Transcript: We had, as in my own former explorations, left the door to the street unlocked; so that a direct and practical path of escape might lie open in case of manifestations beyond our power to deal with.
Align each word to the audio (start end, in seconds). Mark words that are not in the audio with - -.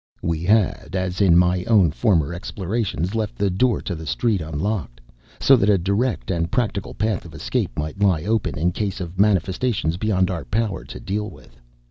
We 0.23 0.41
had, 0.45 0.95
as 0.95 1.21
in 1.21 1.37
my 1.37 1.63
own 1.65 1.91
former 1.91 2.33
explorations, 2.33 3.13
left 3.13 3.35
the 3.37 3.51
door 3.51 3.81
to 3.81 3.93
the 3.93 4.07
street 4.07 4.41
unlocked; 4.41 4.99
so 5.39 5.55
that 5.55 5.69
a 5.69 5.77
direct 5.77 6.31
and 6.31 6.49
practical 6.51 6.95
path 6.95 7.23
of 7.23 7.35
escape 7.35 7.77
might 7.77 8.01
lie 8.01 8.23
open 8.23 8.57
in 8.57 8.71
case 8.71 8.99
of 8.99 9.19
manifestations 9.19 9.97
beyond 9.97 10.31
our 10.31 10.43
power 10.45 10.85
to 10.85 10.99
deal 10.99 11.29
with. 11.29 11.61